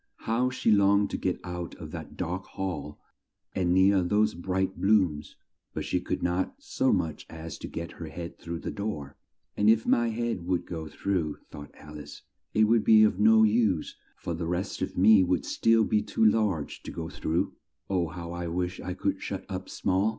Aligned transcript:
How 0.21 0.49
she 0.49 0.71
longed 0.71 1.11
to 1.11 1.15
get 1.17 1.39
out 1.43 1.75
of 1.75 1.91
that 1.91 2.17
dark 2.17 2.45
hall 2.45 2.99
and 3.53 3.71
near 3.71 4.01
those 4.01 4.33
bright 4.33 4.75
blooms; 4.81 5.35
but 5.75 5.85
she 5.85 6.01
could 6.01 6.23
not 6.23 6.55
so 6.57 6.91
much 6.91 7.27
as 7.29 7.59
get 7.59 7.91
her 7.91 8.07
head 8.07 8.39
through 8.39 8.61
the 8.61 8.71
door; 8.71 9.15
"and 9.55 9.69
if 9.69 9.85
my 9.85 10.07
head 10.09 10.47
would 10.47 10.65
go 10.65 10.87
through," 10.87 11.37
thought 11.51 11.69
Al 11.75 11.99
ice, 11.99 12.23
"it 12.55 12.63
would 12.63 12.83
be 12.83 13.03
of 13.03 13.19
no 13.19 13.43
use, 13.43 13.95
for 14.17 14.33
the 14.33 14.47
rest 14.47 14.81
of 14.81 14.97
me 14.97 15.23
would 15.23 15.45
still 15.45 15.83
be 15.83 16.01
too 16.01 16.25
large 16.25 16.81
to 16.81 16.89
go 16.89 17.07
through. 17.07 17.53
Oh, 17.87 18.07
how 18.07 18.31
I 18.31 18.47
wish 18.47 18.79
I 18.79 18.95
could 18.95 19.21
shut 19.21 19.45
up 19.49 19.69
small! 19.69 20.09